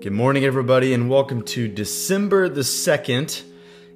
Good 0.00 0.14
morning, 0.14 0.46
everybody, 0.46 0.94
and 0.94 1.10
welcome 1.10 1.42
to 1.42 1.68
December 1.68 2.48
the 2.48 2.62
2nd 2.62 3.42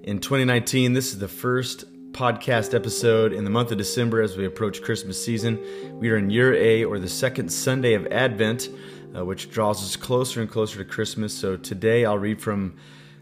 in 0.03 0.19
2019. 0.19 0.93
This 0.93 1.15
is 1.15 1.19
the 1.19 1.29
first 1.29 2.13
podcast 2.13 2.75
episode 2.75 3.33
in 3.33 3.45
the 3.45 3.51
month 3.51 3.73
of 3.73 3.79
December 3.79 4.21
as 4.21 4.37
we 4.37 4.45
approach 4.45 4.83
Christmas 4.83 5.25
season. 5.25 5.59
We 5.99 6.11
are 6.11 6.19
in 6.19 6.29
year 6.29 6.53
A, 6.53 6.85
or 6.85 6.99
the 6.99 7.09
second 7.09 7.49
Sunday 7.49 7.95
of 7.95 8.07
Advent, 8.09 8.69
uh, 9.17 9.25
which 9.25 9.51
draws 9.51 9.83
us 9.83 9.97
closer 9.97 10.43
and 10.43 10.51
closer 10.51 10.77
to 10.77 10.85
Christmas. 10.85 11.33
So 11.33 11.57
today 11.57 12.05
I'll 12.05 12.19
read 12.19 12.39
from 12.39 12.77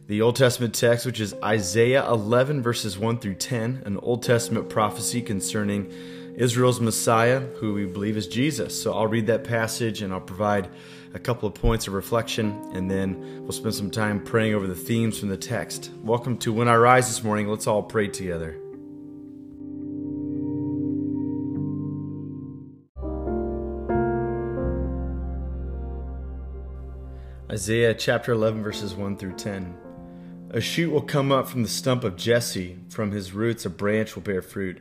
the 0.08 0.20
Old 0.20 0.34
Testament 0.34 0.74
text, 0.74 1.06
which 1.06 1.20
is 1.20 1.34
Isaiah 1.34 2.04
11, 2.08 2.62
verses 2.62 2.98
1 2.98 3.20
through 3.20 3.34
10, 3.34 3.84
an 3.86 3.96
Old 3.98 4.24
Testament 4.24 4.68
prophecy 4.68 5.22
concerning 5.22 5.92
Israel's 6.36 6.80
Messiah, 6.80 7.38
who 7.60 7.74
we 7.74 7.84
believe 7.84 8.16
is 8.16 8.26
Jesus. 8.26 8.82
So 8.82 8.92
I'll 8.92 9.06
read 9.06 9.28
that 9.28 9.44
passage 9.44 10.02
and 10.02 10.12
I'll 10.12 10.20
provide 10.20 10.68
a 11.14 11.18
couple 11.18 11.46
of 11.48 11.54
points 11.54 11.86
of 11.86 11.92
reflection, 11.92 12.58
and 12.72 12.90
then 12.90 13.42
we'll 13.42 13.52
spend 13.52 13.74
some 13.74 13.90
time 13.90 14.22
praying 14.22 14.54
over 14.54 14.66
the 14.66 14.74
themes 14.74 15.18
from 15.18 15.28
the 15.28 15.36
text. 15.36 15.90
Welcome 16.02 16.38
to 16.38 16.52
When 16.52 16.68
I 16.68 16.76
Rise 16.76 17.08
this 17.08 17.22
morning. 17.22 17.48
Let's 17.48 17.66
all 17.66 17.82
pray 17.82 18.08
together. 18.08 18.58
Isaiah 27.50 27.92
chapter 27.92 28.32
11, 28.32 28.62
verses 28.62 28.94
1 28.94 29.18
through 29.18 29.34
10. 29.34 29.76
A 30.54 30.60
shoot 30.60 30.90
will 30.90 31.02
come 31.02 31.30
up 31.30 31.46
from 31.46 31.62
the 31.62 31.68
stump 31.68 32.04
of 32.04 32.16
Jesse, 32.16 32.78
from 32.88 33.10
his 33.10 33.32
roots 33.32 33.66
a 33.66 33.70
branch 33.70 34.14
will 34.14 34.22
bear 34.22 34.40
fruit. 34.40 34.80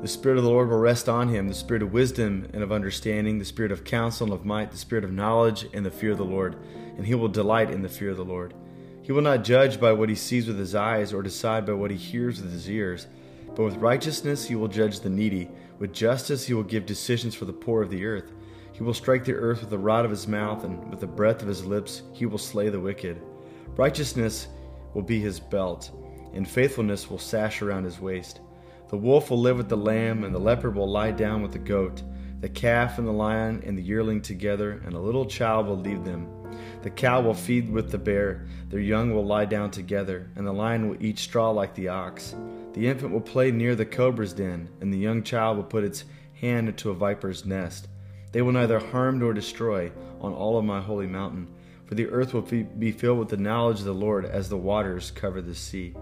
The 0.00 0.08
Spirit 0.08 0.38
of 0.38 0.44
the 0.44 0.50
Lord 0.50 0.70
will 0.70 0.78
rest 0.78 1.10
on 1.10 1.28
him 1.28 1.46
the 1.46 1.54
Spirit 1.54 1.82
of 1.82 1.92
wisdom 1.92 2.48
and 2.54 2.62
of 2.62 2.72
understanding, 2.72 3.38
the 3.38 3.44
Spirit 3.44 3.70
of 3.70 3.84
counsel 3.84 4.24
and 4.24 4.32
of 4.32 4.46
might, 4.46 4.70
the 4.70 4.78
Spirit 4.78 5.04
of 5.04 5.12
knowledge 5.12 5.66
and 5.74 5.84
the 5.84 5.90
fear 5.90 6.12
of 6.12 6.16
the 6.16 6.24
Lord. 6.24 6.56
And 6.96 7.06
he 7.06 7.14
will 7.14 7.28
delight 7.28 7.70
in 7.70 7.82
the 7.82 7.88
fear 7.90 8.10
of 8.10 8.16
the 8.16 8.24
Lord. 8.24 8.54
He 9.02 9.12
will 9.12 9.20
not 9.20 9.44
judge 9.44 9.78
by 9.78 9.92
what 9.92 10.08
he 10.08 10.14
sees 10.14 10.46
with 10.46 10.58
his 10.58 10.74
eyes 10.74 11.12
or 11.12 11.22
decide 11.22 11.66
by 11.66 11.74
what 11.74 11.90
he 11.90 11.98
hears 11.98 12.40
with 12.40 12.50
his 12.50 12.70
ears. 12.70 13.08
But 13.54 13.64
with 13.64 13.76
righteousness 13.76 14.46
he 14.46 14.54
will 14.54 14.68
judge 14.68 15.00
the 15.00 15.10
needy. 15.10 15.50
With 15.78 15.92
justice 15.92 16.46
he 16.46 16.54
will 16.54 16.62
give 16.62 16.86
decisions 16.86 17.34
for 17.34 17.44
the 17.44 17.52
poor 17.52 17.82
of 17.82 17.90
the 17.90 18.06
earth. 18.06 18.32
He 18.72 18.82
will 18.82 18.94
strike 18.94 19.26
the 19.26 19.34
earth 19.34 19.60
with 19.60 19.68
the 19.68 19.76
rod 19.76 20.06
of 20.06 20.10
his 20.10 20.26
mouth, 20.26 20.64
and 20.64 20.88
with 20.88 21.00
the 21.00 21.06
breath 21.06 21.42
of 21.42 21.48
his 21.48 21.66
lips 21.66 22.02
he 22.14 22.24
will 22.24 22.38
slay 22.38 22.70
the 22.70 22.80
wicked. 22.80 23.20
Righteousness 23.76 24.48
will 24.94 25.02
be 25.02 25.20
his 25.20 25.40
belt, 25.40 25.90
and 26.32 26.48
faithfulness 26.48 27.10
will 27.10 27.18
sash 27.18 27.60
around 27.60 27.84
his 27.84 28.00
waist. 28.00 28.40
The 28.90 28.96
wolf 28.96 29.30
will 29.30 29.38
live 29.38 29.56
with 29.56 29.68
the 29.68 29.76
lamb, 29.76 30.24
and 30.24 30.34
the 30.34 30.40
leopard 30.40 30.74
will 30.74 30.90
lie 30.90 31.12
down 31.12 31.42
with 31.42 31.52
the 31.52 31.60
goat. 31.60 32.02
The 32.40 32.48
calf 32.48 32.98
and 32.98 33.06
the 33.06 33.12
lion 33.12 33.62
and 33.64 33.78
the 33.78 33.82
yearling 33.82 34.20
together, 34.20 34.82
and 34.84 34.94
a 34.94 34.98
little 34.98 35.26
child 35.26 35.68
will 35.68 35.78
lead 35.78 36.04
them. 36.04 36.26
The 36.82 36.90
cow 36.90 37.20
will 37.20 37.34
feed 37.34 37.70
with 37.70 37.92
the 37.92 37.98
bear, 37.98 38.48
their 38.68 38.80
young 38.80 39.14
will 39.14 39.24
lie 39.24 39.44
down 39.44 39.70
together, 39.70 40.28
and 40.34 40.44
the 40.44 40.52
lion 40.52 40.88
will 40.88 40.96
eat 40.98 41.20
straw 41.20 41.50
like 41.50 41.72
the 41.76 41.86
ox. 41.86 42.34
The 42.72 42.88
infant 42.88 43.12
will 43.12 43.20
play 43.20 43.52
near 43.52 43.76
the 43.76 43.86
cobra's 43.86 44.32
den, 44.32 44.68
and 44.80 44.92
the 44.92 44.98
young 44.98 45.22
child 45.22 45.56
will 45.56 45.64
put 45.64 45.84
its 45.84 46.04
hand 46.40 46.68
into 46.68 46.90
a 46.90 46.94
viper's 46.94 47.46
nest. 47.46 47.86
They 48.32 48.42
will 48.42 48.50
neither 48.50 48.80
harm 48.80 49.20
nor 49.20 49.32
destroy 49.32 49.92
on 50.20 50.32
all 50.32 50.58
of 50.58 50.64
my 50.64 50.80
holy 50.80 51.06
mountain, 51.06 51.46
for 51.86 51.94
the 51.94 52.08
earth 52.08 52.34
will 52.34 52.42
be 52.42 52.90
filled 52.90 53.20
with 53.20 53.28
the 53.28 53.36
knowledge 53.36 53.78
of 53.78 53.84
the 53.84 53.94
Lord 53.94 54.24
as 54.24 54.48
the 54.48 54.56
waters 54.56 55.12
cover 55.12 55.40
the 55.40 55.54
sea. 55.54 55.94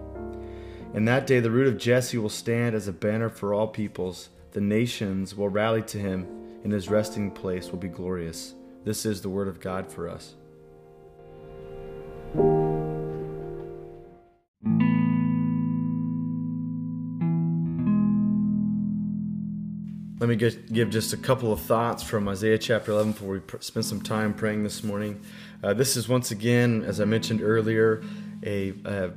In 0.91 1.05
that 1.05 1.27
day, 1.27 1.39
the 1.39 1.51
root 1.51 1.67
of 1.67 1.77
Jesse 1.77 2.17
will 2.17 2.29
stand 2.29 2.75
as 2.75 2.87
a 2.87 2.91
banner 2.91 3.29
for 3.29 3.53
all 3.53 3.67
peoples. 3.67 4.29
The 4.53 4.61
nations 4.61 5.35
will 5.35 5.47
rally 5.47 5.83
to 5.83 5.99
him, 5.99 6.25
and 6.63 6.73
his 6.73 6.89
resting 6.89 7.29
place 7.29 7.69
will 7.69 7.77
be 7.77 7.87
glorious. 7.87 8.55
This 8.85 9.05
is 9.05 9.21
the 9.21 9.29
word 9.29 9.47
of 9.47 9.59
God 9.59 9.91
for 9.91 10.09
us. 10.09 10.33
Let 20.19 20.27
me 20.27 20.35
get, 20.35 20.73
give 20.73 20.89
just 20.89 21.13
a 21.13 21.17
couple 21.17 21.53
of 21.53 21.61
thoughts 21.61 22.01
from 22.01 22.27
Isaiah 22.27 22.57
chapter 22.57 22.91
11 22.91 23.11
before 23.11 23.29
we 23.29 23.39
pr- 23.39 23.57
spend 23.59 23.85
some 23.85 24.01
time 24.01 24.33
praying 24.33 24.63
this 24.63 24.83
morning. 24.83 25.21
Uh, 25.63 25.75
this 25.75 25.95
is 25.95 26.09
once 26.09 26.31
again, 26.31 26.83
as 26.83 26.99
I 26.99 27.05
mentioned 27.05 27.41
earlier, 27.43 28.03
a, 28.43 28.73
a 28.85 29.11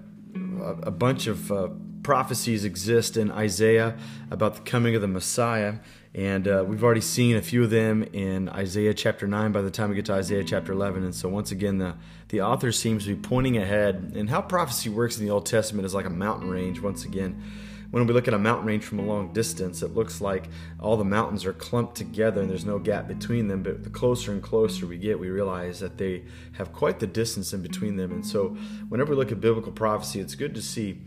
a 0.60 0.90
bunch 0.90 1.26
of 1.26 1.50
uh, 1.50 1.68
prophecies 2.02 2.64
exist 2.64 3.16
in 3.16 3.30
Isaiah 3.30 3.96
about 4.30 4.56
the 4.56 4.60
coming 4.62 4.94
of 4.94 5.02
the 5.02 5.08
Messiah. 5.08 5.76
And 6.14 6.46
uh, 6.46 6.64
we've 6.66 6.84
already 6.84 7.00
seen 7.00 7.36
a 7.36 7.42
few 7.42 7.64
of 7.64 7.70
them 7.70 8.02
in 8.12 8.48
Isaiah 8.50 8.92
chapter 8.92 9.26
9 9.26 9.50
by 9.52 9.62
the 9.62 9.70
time 9.70 9.88
we 9.88 9.96
get 9.96 10.04
to 10.06 10.12
Isaiah 10.12 10.44
chapter 10.44 10.72
11. 10.72 11.04
And 11.04 11.14
so, 11.14 11.28
once 11.28 11.52
again, 11.52 11.78
the, 11.78 11.94
the 12.28 12.42
author 12.42 12.70
seems 12.70 13.04
to 13.06 13.14
be 13.14 13.20
pointing 13.20 13.56
ahead. 13.56 14.12
And 14.14 14.28
how 14.28 14.42
prophecy 14.42 14.90
works 14.90 15.18
in 15.18 15.24
the 15.24 15.30
Old 15.30 15.46
Testament 15.46 15.86
is 15.86 15.94
like 15.94 16.04
a 16.04 16.10
mountain 16.10 16.50
range, 16.50 16.80
once 16.80 17.04
again. 17.04 17.42
When 17.92 18.06
we 18.06 18.14
look 18.14 18.26
at 18.26 18.32
a 18.32 18.38
mountain 18.38 18.66
range 18.66 18.84
from 18.84 19.00
a 19.00 19.04
long 19.04 19.34
distance, 19.34 19.82
it 19.82 19.94
looks 19.94 20.22
like 20.22 20.48
all 20.80 20.96
the 20.96 21.04
mountains 21.04 21.44
are 21.44 21.52
clumped 21.52 21.94
together 21.94 22.40
and 22.40 22.48
there's 22.48 22.64
no 22.64 22.78
gap 22.78 23.06
between 23.06 23.48
them. 23.48 23.62
But 23.62 23.84
the 23.84 23.90
closer 23.90 24.32
and 24.32 24.42
closer 24.42 24.86
we 24.86 24.96
get, 24.96 25.20
we 25.20 25.28
realize 25.28 25.80
that 25.80 25.98
they 25.98 26.24
have 26.52 26.72
quite 26.72 27.00
the 27.00 27.06
distance 27.06 27.52
in 27.52 27.60
between 27.60 27.96
them. 27.96 28.10
And 28.10 28.26
so, 28.26 28.56
whenever 28.88 29.10
we 29.10 29.16
look 29.16 29.30
at 29.30 29.42
biblical 29.42 29.72
prophecy, 29.72 30.20
it's 30.20 30.34
good 30.34 30.54
to 30.54 30.62
see 30.62 31.02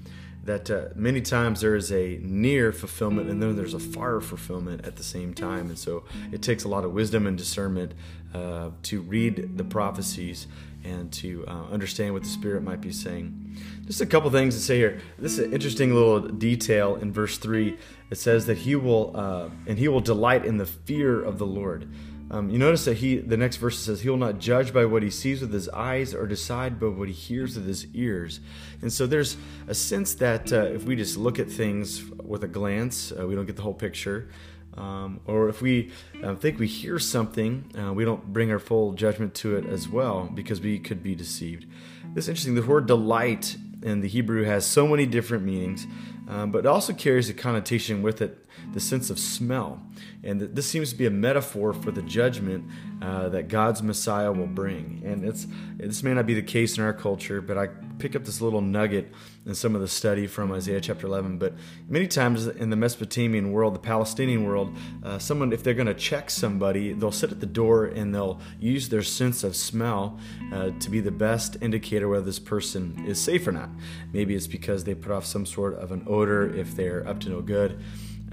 that 0.45 0.69
uh, 0.69 0.85
many 0.95 1.21
times 1.21 1.61
there 1.61 1.75
is 1.75 1.91
a 1.91 2.19
near 2.21 2.71
fulfillment 2.71 3.29
and 3.29 3.41
then 3.41 3.55
there's 3.55 3.73
a 3.73 3.79
far 3.79 4.21
fulfillment 4.21 4.85
at 4.85 4.95
the 4.95 5.03
same 5.03 5.33
time. 5.33 5.67
And 5.69 5.77
so 5.77 6.03
it 6.31 6.41
takes 6.41 6.63
a 6.63 6.67
lot 6.67 6.85
of 6.85 6.93
wisdom 6.93 7.25
and 7.25 7.37
discernment 7.37 7.93
uh, 8.33 8.69
to 8.83 9.01
read 9.01 9.57
the 9.57 9.63
prophecies 9.63 10.47
and 10.83 11.11
to 11.11 11.43
uh, 11.47 11.65
understand 11.71 12.13
what 12.13 12.21
the 12.21 12.29
Spirit 12.29 12.61
might 12.61 12.79
be 12.79 12.91
saying. 12.91 13.57
Just 13.87 14.01
a 14.01 14.05
couple 14.05 14.29
things 14.29 14.55
to 14.55 14.61
say 14.61 14.77
here. 14.77 15.01
This 15.17 15.33
is 15.33 15.39
an 15.39 15.53
interesting 15.53 15.93
little 15.93 16.19
detail 16.19 16.95
in 16.95 17.11
verse 17.11 17.39
3. 17.39 17.75
It 18.11 18.17
says 18.17 18.45
that 18.45 18.59
he 18.59 18.75
will, 18.75 19.11
uh, 19.15 19.49
and 19.65 19.79
he 19.79 19.87
will 19.87 19.99
delight 19.99 20.45
in 20.45 20.57
the 20.57 20.65
fear 20.67 21.23
of 21.23 21.39
the 21.39 21.47
Lord. 21.47 21.89
Um, 22.31 22.49
you 22.49 22.57
notice 22.57 22.85
that 22.85 22.97
he, 22.97 23.17
the 23.17 23.37
next 23.37 23.57
verse 23.57 23.77
says, 23.77 24.01
he 24.01 24.09
will 24.09 24.17
not 24.17 24.39
judge 24.39 24.73
by 24.73 24.85
what 24.85 25.03
he 25.03 25.11
sees 25.11 25.41
with 25.41 25.53
his 25.53 25.69
eyes 25.69 26.13
or 26.13 26.25
decide 26.25 26.79
by 26.79 26.87
what 26.87 27.07
he 27.07 27.13
hears 27.13 27.55
with 27.55 27.67
his 27.67 27.85
ears. 27.93 28.39
And 28.81 28.91
so 28.91 29.05
there's 29.05 29.37
a 29.67 29.75
sense 29.75 30.15
that 30.15 30.51
uh, 30.51 30.63
if 30.63 30.85
we 30.85 30.95
just 30.95 31.17
look 31.17 31.37
at 31.37 31.51
things 31.51 32.03
with 32.23 32.43
a 32.43 32.47
glance, 32.47 33.11
uh, 33.11 33.27
we 33.27 33.35
don't 33.35 33.45
get 33.45 33.55
the 33.55 33.61
whole 33.61 33.75
picture. 33.75 34.29
Um, 34.75 35.21
or 35.25 35.47
if 35.47 35.61
we 35.61 35.91
uh, 36.23 36.35
think 36.35 36.59
we 36.59 36.67
hear 36.67 36.99
something, 36.99 37.71
uh, 37.79 37.93
we 37.93 38.03
don't 38.03 38.33
bring 38.33 38.51
our 38.51 38.59
full 38.59 38.93
judgment 38.93 39.33
to 39.35 39.55
it 39.55 39.65
as 39.65 39.87
well 39.87 40.29
because 40.33 40.59
we 40.59 40.79
could 40.79 41.01
be 41.01 41.15
deceived. 41.15 41.65
This 42.13 42.27
interesting. 42.27 42.55
The 42.55 42.61
word 42.61 42.85
delight 42.85 43.55
in 43.83 44.01
the 44.01 44.07
Hebrew 44.07 44.43
has 44.43 44.65
so 44.65 44.87
many 44.87 45.05
different 45.05 45.43
meanings, 45.45 45.85
um, 46.27 46.51
but 46.51 46.59
it 46.59 46.65
also 46.65 46.91
carries 46.91 47.29
a 47.29 47.33
connotation 47.33 48.01
with 48.01 48.21
it 48.21 48.44
the 48.73 48.79
sense 48.79 49.09
of 49.09 49.19
smell. 49.19 49.81
And 50.23 50.41
this 50.41 50.65
seems 50.65 50.89
to 50.91 50.95
be 50.95 51.05
a 51.05 51.11
metaphor 51.11 51.73
for 51.73 51.91
the 51.91 52.01
judgment 52.01 52.65
uh, 53.01 53.29
that 53.29 53.47
God's 53.47 53.83
Messiah 53.83 54.31
will 54.31 54.47
bring. 54.47 55.01
And 55.05 55.23
it's 55.23 55.47
this 55.77 56.03
may 56.03 56.13
not 56.13 56.25
be 56.25 56.33
the 56.33 56.41
case 56.41 56.77
in 56.77 56.83
our 56.83 56.93
culture, 56.93 57.41
but 57.41 57.57
I 57.57 57.67
pick 57.99 58.15
up 58.15 58.25
this 58.25 58.41
little 58.41 58.61
nugget 58.61 59.13
in 59.45 59.53
some 59.53 59.75
of 59.75 59.81
the 59.81 59.87
study 59.87 60.27
from 60.27 60.51
Isaiah 60.51 60.81
chapter 60.81 61.05
11. 61.07 61.37
But 61.37 61.53
many 61.87 62.07
times 62.07 62.47
in 62.47 62.69
the 62.69 62.75
Mesopotamian 62.75 63.51
world, 63.51 63.75
the 63.75 63.79
Palestinian 63.79 64.45
world, 64.45 64.75
uh, 65.03 65.19
someone 65.19 65.53
if 65.53 65.63
they're 65.63 65.73
going 65.73 65.87
to 65.87 65.93
check 65.93 66.29
somebody, 66.29 66.93
they'll 66.93 67.11
sit 67.11 67.31
at 67.31 67.39
the 67.39 67.45
door 67.45 67.85
and 67.85 68.13
they'll 68.13 68.39
use 68.59 68.89
their 68.89 69.03
sense 69.03 69.43
of 69.43 69.55
smell 69.55 70.19
uh, 70.51 70.71
to 70.79 70.89
be 70.89 70.99
the 70.99 71.11
best 71.11 71.57
indicator 71.61 72.09
whether 72.09 72.25
this 72.25 72.39
person 72.39 73.03
is 73.07 73.21
safe 73.21 73.47
or 73.47 73.51
not. 73.51 73.69
Maybe 74.11 74.35
it's 74.35 74.47
because 74.47 74.83
they 74.83 74.95
put 74.95 75.11
off 75.11 75.25
some 75.25 75.45
sort 75.45 75.75
of 75.75 75.91
an 75.91 76.03
odor 76.07 76.53
if 76.55 76.75
they're 76.75 77.07
up 77.07 77.19
to 77.21 77.29
no 77.29 77.41
good. 77.41 77.81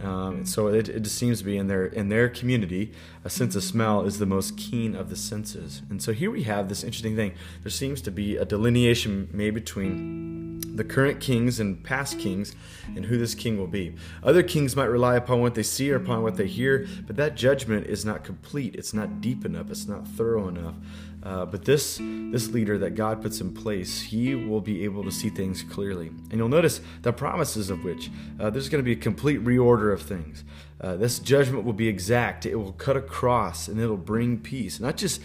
Um, 0.02 0.44
so 0.44 0.66
it, 0.68 0.88
it 0.88 1.00
just 1.00 1.16
seems 1.16 1.38
to 1.38 1.44
be 1.44 1.56
in 1.56 1.68
their 1.68 1.86
in 1.86 2.08
their 2.08 2.28
community, 2.28 2.92
a 3.24 3.30
sense 3.30 3.54
of 3.54 3.62
smell 3.62 4.02
is 4.02 4.18
the 4.18 4.26
most 4.26 4.56
keen 4.56 4.94
of 4.94 5.10
the 5.10 5.16
senses. 5.16 5.82
And 5.90 6.02
so 6.02 6.12
here 6.12 6.30
we 6.30 6.42
have 6.44 6.68
this 6.68 6.82
interesting 6.82 7.16
thing. 7.16 7.34
There 7.62 7.70
seems 7.70 8.02
to 8.02 8.10
be 8.10 8.36
a 8.36 8.44
delineation 8.44 9.28
made 9.32 9.54
between 9.54 10.60
the 10.74 10.84
current 10.84 11.20
kings 11.20 11.60
and 11.60 11.82
past 11.84 12.18
kings 12.18 12.54
and 12.96 13.04
who 13.04 13.18
this 13.18 13.34
king 13.34 13.58
will 13.58 13.66
be. 13.66 13.94
Other 14.22 14.42
kings 14.42 14.74
might 14.74 14.86
rely 14.86 15.16
upon 15.16 15.40
what 15.40 15.54
they 15.54 15.62
see 15.62 15.92
or 15.92 15.96
upon 15.96 16.22
what 16.22 16.36
they 16.36 16.46
hear, 16.46 16.86
but 17.06 17.16
that 17.16 17.34
judgment 17.34 17.86
is 17.86 18.04
not 18.04 18.24
complete. 18.24 18.74
It's 18.74 18.94
not 18.94 19.20
deep 19.20 19.44
enough. 19.44 19.70
It's 19.70 19.86
not 19.86 20.08
thorough 20.08 20.48
enough. 20.48 20.74
Uh, 21.22 21.44
but 21.46 21.64
this 21.64 21.98
this 22.30 22.48
leader 22.48 22.78
that 22.78 22.94
God 22.94 23.22
puts 23.22 23.40
in 23.40 23.52
place, 23.54 24.00
he 24.00 24.34
will 24.34 24.60
be 24.60 24.84
able 24.84 25.04
to 25.04 25.12
see 25.12 25.28
things 25.28 25.62
clearly. 25.62 26.08
And 26.08 26.32
you'll 26.32 26.48
notice 26.48 26.80
the 27.02 27.12
promises 27.12 27.70
of 27.70 27.84
which 27.84 28.10
uh, 28.40 28.50
there's 28.50 28.68
going 28.68 28.82
to 28.82 28.84
be 28.84 28.92
a 28.92 29.02
complete 29.02 29.44
reorder 29.44 29.92
of 29.92 30.02
things. 30.02 30.44
Uh, 30.80 30.96
this 30.96 31.20
judgment 31.20 31.64
will 31.64 31.72
be 31.72 31.86
exact. 31.86 32.44
It 32.44 32.56
will 32.56 32.72
cut 32.72 32.96
across 32.96 33.68
and 33.68 33.78
it'll 33.80 33.96
bring 33.96 34.40
peace. 34.40 34.80
Not 34.80 34.96
just 34.96 35.20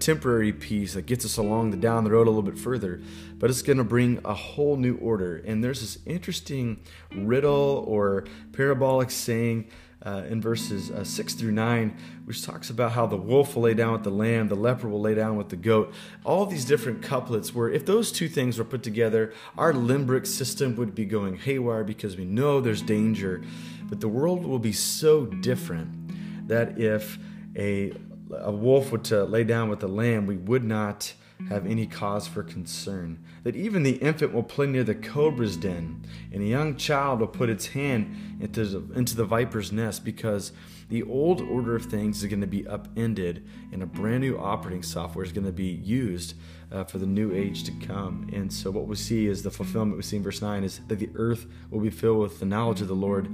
temporary 0.00 0.52
peace 0.52 0.94
that 0.94 1.06
gets 1.06 1.24
us 1.24 1.36
along 1.36 1.70
the 1.70 1.76
down 1.76 2.02
the 2.02 2.10
road 2.10 2.26
a 2.26 2.30
little 2.30 2.42
bit 2.42 2.58
further, 2.58 3.00
but 3.38 3.48
it's 3.48 3.62
going 3.62 3.78
to 3.78 3.84
bring 3.84 4.18
a 4.24 4.34
whole 4.34 4.76
new 4.76 4.96
order. 4.96 5.36
And 5.46 5.62
there's 5.62 5.80
this 5.80 5.98
interesting 6.06 6.80
riddle 7.14 7.84
or 7.86 8.24
parabolic 8.52 9.12
saying 9.12 9.68
uh, 10.04 10.22
in 10.28 10.40
verses 10.40 10.90
uh, 10.90 11.02
6 11.02 11.34
through 11.34 11.52
9, 11.52 11.96
which 12.26 12.44
talks 12.44 12.70
about 12.70 12.92
how 12.92 13.06
the 13.06 13.16
wolf 13.16 13.56
will 13.56 13.62
lay 13.62 13.74
down 13.74 13.92
with 13.92 14.04
the 14.04 14.10
lamb, 14.10 14.48
the 14.48 14.54
leper 14.54 14.88
will 14.88 15.00
lay 15.00 15.14
down 15.14 15.36
with 15.36 15.48
the 15.48 15.56
goat. 15.56 15.92
All 16.24 16.46
these 16.46 16.64
different 16.64 17.02
couplets 17.02 17.54
where 17.54 17.70
if 17.70 17.86
those 17.86 18.12
two 18.12 18.28
things 18.28 18.58
were 18.58 18.64
put 18.64 18.82
together, 18.82 19.32
our 19.56 19.72
limbic 19.72 20.26
system 20.26 20.76
would 20.76 20.94
be 20.94 21.04
going 21.04 21.36
haywire 21.36 21.84
because 21.84 22.16
we 22.16 22.24
know 22.24 22.60
there's 22.60 22.82
danger. 22.82 23.42
But 23.84 24.00
the 24.00 24.08
world 24.08 24.44
will 24.44 24.58
be 24.58 24.72
so 24.72 25.26
different 25.26 26.48
that 26.48 26.78
if 26.78 27.18
a, 27.56 27.92
a 28.32 28.52
wolf 28.52 28.92
were 28.92 28.98
to 28.98 29.24
lay 29.24 29.44
down 29.44 29.68
with 29.68 29.80
the 29.80 29.88
lamb, 29.88 30.26
we 30.26 30.36
would 30.36 30.64
not 30.64 31.14
have 31.48 31.66
any 31.66 31.86
cause 31.86 32.26
for 32.26 32.42
concern. 32.42 33.22
That 33.44 33.56
even 33.56 33.82
the 33.82 33.96
infant 33.96 34.32
will 34.32 34.42
play 34.42 34.66
near 34.66 34.84
the 34.84 34.94
cobra's 34.94 35.56
den, 35.56 36.04
and 36.32 36.42
a 36.42 36.46
young 36.46 36.76
child 36.76 37.20
will 37.20 37.26
put 37.26 37.50
its 37.50 37.68
hand 37.68 38.38
into 38.40 38.64
the, 38.64 38.98
into 38.98 39.16
the 39.16 39.24
viper's 39.24 39.70
nest 39.70 40.04
because 40.04 40.52
the 40.88 41.02
old 41.02 41.40
order 41.40 41.74
of 41.74 41.86
things 41.86 42.22
is 42.22 42.30
going 42.30 42.40
to 42.40 42.46
be 42.46 42.66
upended 42.66 43.44
and 43.72 43.82
a 43.82 43.86
brand 43.86 44.20
new 44.20 44.38
operating 44.38 44.82
software 44.82 45.24
is 45.24 45.32
going 45.32 45.46
to 45.46 45.52
be 45.52 45.64
used 45.64 46.34
uh, 46.70 46.84
for 46.84 46.98
the 46.98 47.06
new 47.06 47.32
age 47.34 47.64
to 47.64 47.72
come. 47.86 48.28
And 48.32 48.52
so, 48.52 48.70
what 48.70 48.86
we 48.86 48.96
see 48.96 49.26
is 49.26 49.42
the 49.42 49.50
fulfillment 49.50 49.96
we 49.96 50.02
see 50.02 50.16
in 50.16 50.22
verse 50.22 50.42
9 50.42 50.64
is 50.64 50.80
that 50.88 50.98
the 50.98 51.10
earth 51.14 51.46
will 51.70 51.80
be 51.80 51.90
filled 51.90 52.18
with 52.18 52.40
the 52.40 52.46
knowledge 52.46 52.80
of 52.80 52.88
the 52.88 52.94
Lord 52.94 53.28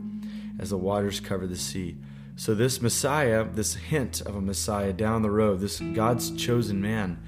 as 0.58 0.70
the 0.70 0.78
waters 0.78 1.20
cover 1.20 1.46
the 1.46 1.56
sea. 1.56 1.96
So, 2.36 2.54
this 2.54 2.80
Messiah, 2.80 3.44
this 3.44 3.74
hint 3.74 4.20
of 4.22 4.34
a 4.34 4.40
Messiah 4.40 4.92
down 4.92 5.22
the 5.22 5.30
road, 5.30 5.60
this 5.60 5.80
God's 5.80 6.30
chosen 6.36 6.80
man, 6.80 7.22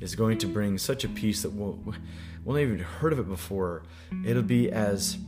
is 0.00 0.14
going 0.14 0.38
to 0.38 0.46
bring 0.46 0.78
such 0.78 1.04
a 1.04 1.08
peace 1.08 1.42
that 1.42 1.52
we'll, 1.52 1.78
we'll 2.44 2.56
never 2.56 2.74
even 2.74 2.78
heard 2.78 3.12
of 3.12 3.18
it 3.18 3.28
before. 3.28 3.82
It'll 4.24 4.42
be 4.42 4.70
as 4.70 5.18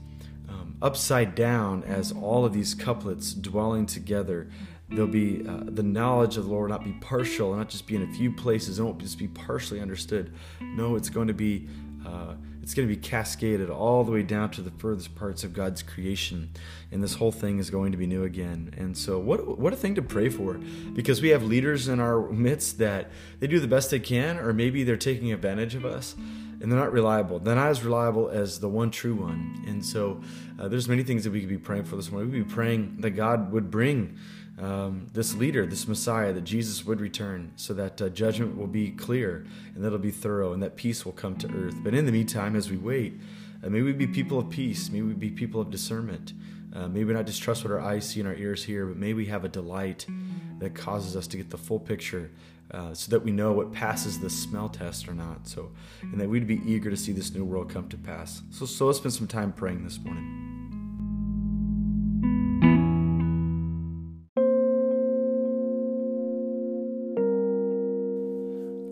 um, 0.49 0.77
upside 0.83 1.35
down 1.35 1.85
as 1.85 2.13
all 2.13 2.45
of 2.45 2.53
these 2.53 2.75
couplets 2.75 3.33
dwelling 3.33 3.87
together. 3.87 4.49
There'll 4.91 5.07
be 5.07 5.47
uh, 5.47 5.61
the 5.65 5.83
knowledge 5.83 6.37
of 6.37 6.45
the 6.45 6.51
Lord 6.51 6.71
not 6.71 6.85
be 6.85 6.93
partial, 6.93 7.55
not 7.55 7.69
just 7.69 7.87
be 7.87 7.97
in 7.97 8.03
a 8.03 8.13
few 8.15 8.33
places. 8.33 8.79
It 8.79 8.83
won't 8.83 8.99
just 8.99 9.19
be 9.19 9.29
partially 9.29 9.81
understood. 9.81 10.33
No, 10.61 10.97
it's 10.97 11.11
going 11.11 11.29
to 11.29 11.35
be 11.35 11.69
uh, 12.07 12.35
it's 12.69 12.75
going 12.75 12.87
to 12.87 12.95
be 12.95 13.01
cascaded 13.01 13.71
all 13.71 14.05
the 14.05 14.13
way 14.13 14.23
down 14.23 14.51
to 14.51 14.61
the 14.61 14.71
furthest 14.73 15.15
parts 15.15 15.43
of 15.43 15.55
God's 15.55 15.83
creation, 15.83 16.51
and 16.93 17.03
this 17.03 17.15
whole 17.15 17.33
thing 17.33 17.59
is 17.59 17.71
going 17.71 17.93
to 17.93 17.97
be 17.97 18.07
new 18.07 18.25
again. 18.25 18.75
And 18.77 18.95
so, 18.95 19.19
what 19.19 19.59
what 19.59 19.73
a 19.73 19.77
thing 19.77 19.95
to 19.95 20.03
pray 20.03 20.29
for, 20.29 20.61
because 20.93 21.23
we 21.23 21.31
have 21.31 21.43
leaders 21.43 21.89
in 21.89 21.99
our 21.99 22.31
midst 22.31 22.77
that 22.77 23.11
they 23.41 23.47
do 23.47 23.59
the 23.59 23.67
best 23.67 23.91
they 23.91 23.99
can, 23.99 24.37
or 24.37 24.53
maybe 24.53 24.85
they're 24.85 24.99
taking 24.99 25.33
advantage 25.33 25.77
of 25.77 25.87
us, 25.87 26.15
and 26.61 26.71
they're 26.71 26.79
not 26.79 26.93
reliable. 26.93 27.39
They're 27.39 27.55
not 27.55 27.69
as 27.69 27.85
reliable 27.85 28.29
as 28.29 28.61
the 28.61 28.69
one 28.69 28.91
true 28.91 29.15
one. 29.15 29.63
And 29.67 29.85
so, 29.85 30.21
uh, 30.59 30.69
there's 30.69 30.89
many 30.89 31.03
things 31.03 31.25
that 31.25 31.31
we 31.31 31.41
could 31.41 31.49
be 31.49 31.59
praying 31.59 31.85
for 31.85 31.97
this 31.97 32.11
morning. 32.11 32.33
We'd 32.33 32.49
be 32.49 32.55
praying 32.55 32.97
that 33.01 33.11
God 33.11 33.53
would 33.53 33.71
bring 33.71 34.19
um, 34.61 35.07
this 35.13 35.35
leader, 35.35 35.67
this 35.67 35.87
Messiah, 35.87 36.33
that 36.33 36.43
Jesus 36.43 36.85
would 36.85 37.01
return 37.01 37.53
so 37.57 37.75
that 37.75 38.03
uh, 38.03 38.09
judgment 38.09 38.57
will 38.57 38.67
be 38.67 38.91
clear 38.91 39.47
and 39.75 39.85
that 39.85 39.89
it'll 39.89 39.99
be 39.99 40.11
thorough 40.11 40.53
and 40.53 40.63
that 40.63 40.77
peace 40.77 41.05
will 41.05 41.13
come 41.13 41.37
to 41.37 41.49
earth. 41.55 41.77
But 41.83 41.95
in 41.95 42.07
the 42.07 42.13
meantime, 42.13 42.57
as 42.57 42.71
we 42.71 42.77
wait, 42.77 43.21
uh, 43.63 43.69
may 43.69 43.83
we 43.83 43.93
be 43.93 44.07
people 44.07 44.39
of 44.39 44.51
peace. 44.51 44.91
May 44.91 45.03
we 45.03 45.15
be 45.15 45.31
people 45.31 45.61
of 45.61 45.71
discernment. 45.71 46.33
Uh, 46.75 46.89
may 46.89 47.05
we 47.05 47.13
not 47.13 47.27
just 47.27 47.41
trust 47.41 47.65
what 47.65 47.73
our 47.73 47.81
eyes 47.81 48.09
see 48.09 48.21
and 48.21 48.29
our 48.29 48.35
ears 48.35 48.65
hear, 48.65 48.87
but 48.87 48.97
may 48.97 49.15
we 49.15 49.27
have 49.27 49.45
a 49.45 49.49
delight 49.49 50.07
that 50.59 50.75
causes 50.75 51.17
us 51.17 51.27
to 51.29 51.37
get 51.37 51.51
the 51.51 51.59
full 51.59 51.79
picture 51.79 52.31
uh, 52.71 52.93
so 52.95 53.11
that 53.11 53.25
we 53.25 53.33
know 53.33 53.53
what 53.53 53.73
passes 53.73 54.21
the 54.21 54.31
smell 54.31 54.69
test 54.69 55.09
or 55.09 55.15
not. 55.15 55.47
So, 55.49 55.71
and 56.03 56.21
that 56.21 56.29
we'd 56.29 56.47
be 56.47 56.61
eager 56.67 56.91
to 56.91 56.97
see 56.97 57.13
this 57.13 57.33
new 57.35 57.45
world 57.45 57.71
come 57.71 57.89
to 57.89 57.97
pass. 57.97 58.43
So, 58.51 58.67
so 58.67 58.87
let's 58.87 58.99
spend 58.99 59.15
some 59.15 59.27
time 59.27 59.53
praying 59.53 59.85
this 59.85 59.99
morning. 59.99 60.49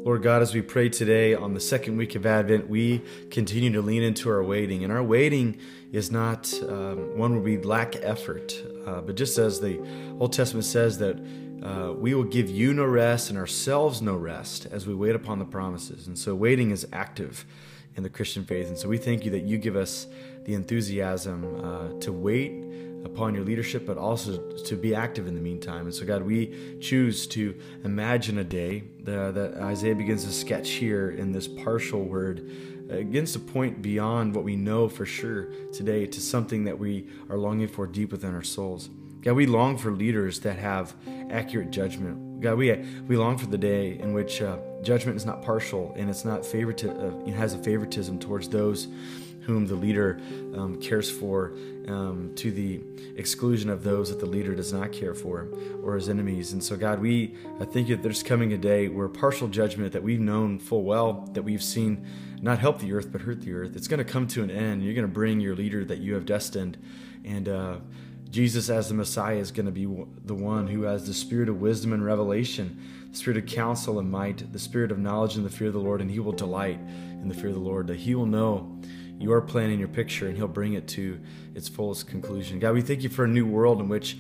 Lord 0.07 0.23
God, 0.23 0.41
as 0.41 0.55
we 0.55 0.63
pray 0.63 0.89
today 0.89 1.35
on 1.35 1.53
the 1.53 1.61
second 1.61 1.97
week 1.97 2.15
of 2.15 2.25
Advent, 2.25 2.71
we 2.71 3.03
continue 3.31 3.73
to 3.73 3.83
lean 3.83 4.05
into 4.05 4.31
our 4.31 4.43
waiting. 4.43 4.85
And 4.85 4.93
our 4.93 5.03
waiting 5.03 5.59
is 5.93 6.13
not 6.13 6.55
um, 6.63 7.19
one 7.19 7.33
where 7.33 7.43
we 7.43 7.59
lack 7.59 7.97
effort, 7.97 8.55
uh, 8.87 9.01
but 9.01 9.17
just 9.17 9.37
as 9.37 9.61
the 9.61 9.79
Old 10.21 10.33
Testament 10.33 10.65
says 10.65 10.99
that 11.01 11.19
uh, 11.67 11.93
we 11.93 12.15
will 12.15 12.25
give 12.25 12.49
you 12.49 12.73
no 12.73 12.85
rest 12.85 13.29
and 13.29 13.37
ourselves 13.37 14.01
no 14.01 14.15
rest 14.15 14.67
as 14.71 14.87
we 14.87 14.95
wait 14.95 15.17
upon 15.17 15.41
the 15.41 15.45
promises. 15.45 16.07
And 16.07 16.17
so 16.17 16.35
waiting 16.35 16.71
is 16.71 16.87
active 16.93 17.45
in 17.97 18.05
the 18.05 18.09
Christian 18.09 18.45
faith. 18.45 18.69
And 18.69 18.79
so 18.79 18.89
we 18.89 18.99
thank 18.99 19.25
you 19.25 19.33
that 19.33 19.43
you 19.43 19.59
give 19.59 19.75
us 19.75 20.07
the 20.45 20.55
enthusiasm 20.55 21.65
uh, 21.65 22.01
to 22.01 22.13
wait 22.13 22.53
upon 23.05 23.35
your 23.35 23.45
leadership, 23.45 23.85
but 23.85 23.99
also 23.99 24.39
to 24.53 24.77
be 24.77 24.95
active 24.95 25.27
in 25.27 25.35
the 25.35 25.41
meantime. 25.41 25.87
And 25.87 25.95
so, 25.95 26.05
God, 26.05 26.23
we 26.23 26.79
choose 26.81 27.27
to 27.29 27.59
imagine 27.83 28.39
a 28.39 28.45
day 28.45 28.85
uh, 29.03 29.33
that 29.33 29.55
Isaiah 29.57 29.95
begins 29.95 30.25
to 30.25 30.33
sketch 30.33 30.71
here 30.71 31.11
in 31.11 31.33
this 31.33 31.49
partial 31.49 32.05
word 32.05 32.49
against 32.91 33.35
a 33.35 33.41
point 33.41 33.83
beyond 33.83 34.37
what 34.37 34.45
we 34.45 34.55
know 34.55 34.89
for 34.89 35.05
sure 35.05 35.47
today 35.73 36.07
to 36.07 36.21
something 36.21 36.65
that 36.65 36.79
we 36.79 37.09
are 37.29 37.37
longing 37.37 37.67
for 37.67 37.89
deep 37.89 38.13
within 38.13 38.35
our 38.35 38.45
souls. 38.45 38.89
God, 39.27 39.35
we 39.35 39.47
long 39.47 39.77
for 39.77 39.91
leaders 39.91 40.39
that 40.43 40.57
have 40.57 40.95
accurate 41.31 41.73
judgment. 41.73 42.41
God, 42.41 42.55
we 42.55 42.73
we 43.09 43.17
long 43.17 43.37
for 43.37 43.47
the 43.47 43.59
day 43.59 43.99
in 43.99 44.13
which 44.13 44.41
uh, 44.41 44.59
judgment 44.83 45.17
is 45.17 45.27
not 45.27 45.43
partial 45.43 45.93
and 45.97 46.09
it's 46.09 46.25
not 46.25 46.47
favorite 46.47 46.85
uh, 46.85 47.11
it 47.27 47.35
has 47.35 47.53
a 47.53 47.59
favoritism 47.59 48.21
towards 48.21 48.49
those 48.49 48.87
whom 49.41 49.67
the 49.67 49.75
leader 49.75 50.21
um, 50.55 50.81
cares 50.81 51.11
for 51.11 51.55
um, 51.89 52.31
to 52.37 52.53
the 52.53 52.81
exclusion 53.17 53.69
of 53.69 53.83
those 53.83 54.11
that 54.11 54.21
the 54.21 54.27
leader 54.27 54.55
does 54.55 54.73
not 54.73 54.93
care 54.93 55.13
for 55.13 55.49
or 55.83 55.97
his 55.97 56.09
enemies. 56.09 56.53
And 56.53 56.63
so, 56.63 56.77
God, 56.77 57.01
we 57.01 57.35
I 57.61 57.65
think 57.65 57.89
that 57.89 58.05
there's 58.05 58.23
coming 58.23 58.53
a 58.53 58.59
day 58.59 58.87
where 58.87 59.09
partial 59.09 59.49
judgment 59.49 59.93
that 59.95 60.05
we've 60.05 60.21
known 60.21 60.61
full 60.61 60.85
well, 60.85 61.29
that 61.33 61.43
we've 61.43 61.65
seen 61.65 62.07
not 62.41 62.61
help 62.61 62.79
the 62.79 62.93
earth 62.93 63.11
but 63.11 63.23
hurt 63.23 63.41
the 63.41 63.55
earth, 63.55 63.75
it's 63.75 63.89
going 63.89 63.99
to 63.99 64.05
come 64.05 64.29
to 64.29 64.45
an 64.45 64.53
end. 64.53 64.85
You're 64.85 64.95
going 64.95 65.05
to 65.05 65.13
bring 65.13 65.41
your 65.41 65.57
leader 65.57 65.85
that 65.85 65.99
you 65.99 66.15
have 66.15 66.27
destined. 66.27 66.79
And, 67.25 67.49
uh, 67.49 67.79
Jesus, 68.31 68.69
as 68.69 68.89
the 68.89 68.95
Messiah, 68.95 69.37
is 69.37 69.51
going 69.51 69.67
to 69.67 69.73
be 69.73 69.87
the 70.25 70.35
one 70.35 70.67
who 70.67 70.83
has 70.83 71.07
the 71.07 71.15
spirit 71.15 71.49
of 71.49 71.61
wisdom 71.61 71.93
and 71.93 72.05
revelation, 72.05 72.81
the 73.11 73.17
spirit 73.17 73.37
of 73.37 73.47
counsel 73.47 73.99
and 73.99 74.11
might, 74.11 74.53
the 74.53 74.59
spirit 74.59 74.91
of 74.91 74.99
knowledge 74.99 75.37
and 75.37 75.47
the 75.47 75.51
fear 75.51 75.69
of 75.69 75.73
the 75.73 75.81
Lord, 75.81 76.01
and 76.01 76.11
he 76.11 76.19
will 76.19 76.33
delight 76.33 76.79
in 76.79 77.29
the 77.29 77.35
fear 77.35 77.49
of 77.49 77.55
the 77.55 77.61
Lord, 77.61 77.87
that 77.87 77.97
he 77.97 78.15
will 78.15 78.27
know 78.27 78.79
your 79.19 79.41
plan 79.41 79.71
in 79.71 79.79
your 79.79 79.89
picture 79.89 80.29
and 80.29 80.37
he'll 80.37 80.49
bring 80.49 80.75
it 80.75 80.87
to 80.89 81.19
its 81.55 81.69
fullest 81.69 82.07
conclusion. 82.07 82.59
God, 82.59 82.75
we 82.75 82.83
thank 82.83 83.03
you 83.03 83.09
for 83.09 83.25
a 83.25 83.29
new 83.29 83.47
world 83.47 83.81
in 83.81 83.89
which 83.89 84.19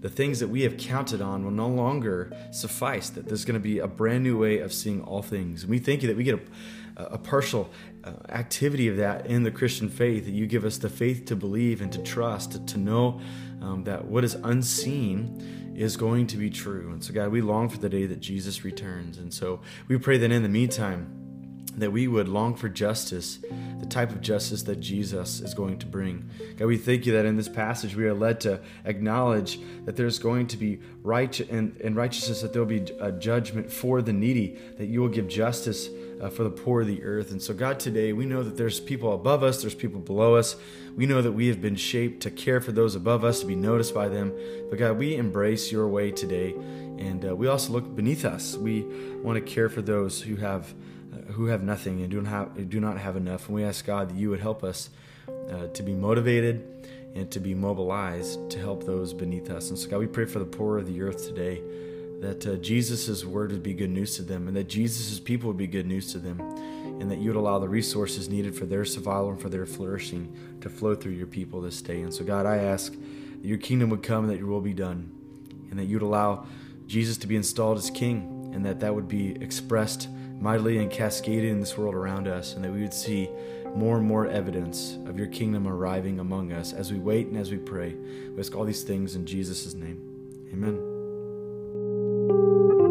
the 0.00 0.08
things 0.08 0.40
that 0.40 0.48
we 0.48 0.62
have 0.62 0.76
counted 0.76 1.20
on 1.20 1.44
will 1.44 1.50
no 1.50 1.68
longer 1.68 2.32
suffice, 2.52 3.10
that 3.10 3.26
there's 3.26 3.44
going 3.44 3.54
to 3.54 3.60
be 3.60 3.80
a 3.80 3.88
brand 3.88 4.22
new 4.22 4.38
way 4.38 4.60
of 4.60 4.72
seeing 4.72 5.02
all 5.02 5.22
things. 5.22 5.62
And 5.62 5.70
we 5.70 5.78
thank 5.78 6.02
you 6.02 6.08
that 6.08 6.16
we 6.16 6.24
get 6.24 6.48
a, 6.96 7.02
a 7.04 7.18
partial 7.18 7.68
uh, 8.04 8.12
activity 8.28 8.88
of 8.88 8.96
that 8.98 9.26
in 9.26 9.42
the 9.42 9.50
Christian 9.50 9.88
faith, 9.88 10.24
that 10.24 10.30
you 10.30 10.46
give 10.46 10.64
us 10.64 10.78
the 10.78 10.88
faith 10.88 11.26
to 11.26 11.36
believe 11.36 11.82
and 11.82 11.92
to 11.92 12.02
trust, 12.02 12.52
to, 12.52 12.64
to 12.66 12.78
know 12.78 13.20
um, 13.60 13.84
that 13.84 14.04
what 14.04 14.24
is 14.24 14.34
unseen 14.34 15.74
is 15.76 15.96
going 15.96 16.26
to 16.26 16.36
be 16.36 16.50
true. 16.50 16.90
And 16.92 17.02
so, 17.02 17.12
God, 17.12 17.30
we 17.30 17.40
long 17.40 17.68
for 17.68 17.78
the 17.78 17.88
day 17.88 18.06
that 18.06 18.20
Jesus 18.20 18.64
returns. 18.64 19.18
And 19.18 19.32
so 19.32 19.60
we 19.86 19.96
pray 19.98 20.18
that 20.18 20.30
in 20.30 20.42
the 20.42 20.48
meantime, 20.48 21.17
that 21.80 21.90
we 21.90 22.08
would 22.08 22.28
long 22.28 22.54
for 22.54 22.68
justice, 22.68 23.38
the 23.80 23.86
type 23.86 24.10
of 24.10 24.20
justice 24.20 24.62
that 24.64 24.80
Jesus 24.80 25.40
is 25.40 25.54
going 25.54 25.78
to 25.78 25.86
bring. 25.86 26.28
God, 26.56 26.66
we 26.66 26.76
thank 26.76 27.06
you 27.06 27.12
that 27.12 27.24
in 27.24 27.36
this 27.36 27.48
passage 27.48 27.94
we 27.94 28.04
are 28.04 28.14
led 28.14 28.40
to 28.40 28.60
acknowledge 28.84 29.60
that 29.84 29.96
there's 29.96 30.18
going 30.18 30.46
to 30.48 30.56
be 30.56 30.80
right 31.02 31.38
and, 31.40 31.96
righteousness, 31.96 32.42
that 32.42 32.52
there 32.52 32.62
will 32.62 32.80
be 32.80 32.92
a 33.00 33.12
judgment 33.12 33.70
for 33.70 34.02
the 34.02 34.12
needy, 34.12 34.58
that 34.76 34.86
you 34.86 35.00
will 35.00 35.08
give 35.08 35.28
justice 35.28 35.88
uh, 36.20 36.28
for 36.28 36.42
the 36.42 36.50
poor 36.50 36.80
of 36.82 36.86
the 36.86 37.02
earth. 37.02 37.30
And 37.30 37.40
so, 37.40 37.54
God, 37.54 37.78
today 37.78 38.12
we 38.12 38.26
know 38.26 38.42
that 38.42 38.56
there's 38.56 38.80
people 38.80 39.14
above 39.14 39.42
us, 39.42 39.60
there's 39.60 39.74
people 39.74 40.00
below 40.00 40.34
us. 40.34 40.56
We 40.96 41.06
know 41.06 41.22
that 41.22 41.32
we 41.32 41.46
have 41.46 41.62
been 41.62 41.76
shaped 41.76 42.22
to 42.22 42.30
care 42.30 42.60
for 42.60 42.72
those 42.72 42.96
above 42.96 43.22
us, 43.22 43.40
to 43.40 43.46
be 43.46 43.54
noticed 43.54 43.94
by 43.94 44.08
them. 44.08 44.32
But 44.68 44.80
God, 44.80 44.98
we 44.98 45.14
embrace 45.14 45.70
your 45.70 45.86
way 45.86 46.10
today. 46.10 46.54
And 46.98 47.24
uh, 47.24 47.36
we 47.36 47.46
also 47.46 47.72
look 47.72 47.94
beneath 47.94 48.24
us. 48.24 48.56
We 48.56 48.82
want 49.22 49.36
to 49.36 49.40
care 49.40 49.68
for 49.68 49.80
those 49.80 50.20
who 50.20 50.34
have 50.36 50.74
who 51.32 51.46
have 51.46 51.62
nothing 51.62 52.00
and 52.00 52.10
do 52.10 52.22
not 52.22 52.30
have, 52.30 52.70
do 52.70 52.80
not 52.80 52.98
have 52.98 53.16
enough. 53.16 53.46
And 53.46 53.54
we 53.54 53.64
ask 53.64 53.84
God 53.84 54.10
that 54.10 54.16
you 54.16 54.30
would 54.30 54.40
help 54.40 54.64
us 54.64 54.90
uh, 55.28 55.68
to 55.68 55.82
be 55.82 55.94
motivated 55.94 56.88
and 57.14 57.30
to 57.30 57.40
be 57.40 57.54
mobilized 57.54 58.50
to 58.50 58.58
help 58.58 58.84
those 58.84 59.12
beneath 59.12 59.50
us. 59.50 59.70
And 59.70 59.78
so, 59.78 59.88
God, 59.88 59.98
we 59.98 60.06
pray 60.06 60.24
for 60.24 60.38
the 60.38 60.44
poor 60.44 60.78
of 60.78 60.86
the 60.86 61.00
earth 61.02 61.26
today 61.26 61.62
that 62.20 62.46
uh, 62.46 62.56
Jesus' 62.56 63.24
word 63.24 63.52
would 63.52 63.62
be 63.62 63.74
good 63.74 63.90
news 63.90 64.16
to 64.16 64.22
them 64.22 64.48
and 64.48 64.56
that 64.56 64.68
Jesus' 64.68 65.20
people 65.20 65.48
would 65.48 65.56
be 65.56 65.66
good 65.66 65.86
news 65.86 66.12
to 66.12 66.18
them 66.18 66.40
and 67.00 67.10
that 67.10 67.18
you 67.18 67.30
would 67.30 67.38
allow 67.38 67.58
the 67.58 67.68
resources 67.68 68.28
needed 68.28 68.56
for 68.56 68.66
their 68.66 68.84
survival 68.84 69.30
and 69.30 69.40
for 69.40 69.48
their 69.48 69.66
flourishing 69.66 70.58
to 70.60 70.68
flow 70.68 70.94
through 70.94 71.12
your 71.12 71.28
people 71.28 71.60
this 71.60 71.80
day. 71.80 72.02
And 72.02 72.12
so, 72.12 72.24
God, 72.24 72.44
I 72.44 72.56
ask 72.56 72.92
that 72.92 73.44
your 73.44 73.58
kingdom 73.58 73.90
would 73.90 74.02
come 74.02 74.24
and 74.24 74.32
that 74.32 74.38
your 74.38 74.48
will 74.48 74.60
be 74.60 74.74
done 74.74 75.12
and 75.70 75.78
that 75.78 75.84
you 75.84 75.96
would 75.96 76.06
allow 76.06 76.46
Jesus 76.86 77.16
to 77.18 77.26
be 77.26 77.36
installed 77.36 77.78
as 77.78 77.90
king 77.90 78.50
and 78.52 78.64
that 78.66 78.80
that 78.80 78.94
would 78.94 79.08
be 79.08 79.40
expressed 79.40 80.08
mightily 80.40 80.78
and 80.78 80.90
cascaded 80.90 81.50
in 81.50 81.60
this 81.60 81.76
world 81.76 81.94
around 81.94 82.28
us, 82.28 82.54
and 82.54 82.64
that 82.64 82.72
we 82.72 82.82
would 82.82 82.94
see 82.94 83.28
more 83.74 83.98
and 83.98 84.06
more 84.06 84.26
evidence 84.26 84.98
of 85.06 85.18
your 85.18 85.28
kingdom 85.28 85.66
arriving 85.66 86.20
among 86.20 86.52
us 86.52 86.72
as 86.72 86.92
we 86.92 86.98
wait 86.98 87.26
and 87.26 87.36
as 87.36 87.50
we 87.50 87.58
pray. 87.58 87.94
We 88.34 88.40
ask 88.40 88.54
all 88.54 88.64
these 88.64 88.82
things 88.82 89.14
in 89.14 89.26
Jesus' 89.26 89.74
name. 89.74 90.00
Amen. 90.52 92.87